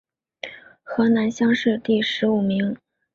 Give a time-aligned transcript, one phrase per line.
[0.81, 2.75] 河南乡试第十五名。